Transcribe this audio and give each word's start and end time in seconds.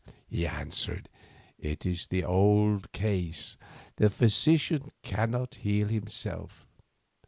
he 0.27 0.47
answered, 0.47 1.09
"it 1.59 1.85
is 1.85 2.07
the 2.07 2.23
old 2.23 2.91
case, 2.91 3.55
the 3.97 4.09
physician 4.09 4.89
cannot 5.03 5.53
heal 5.61 5.89
himself. 5.89 6.65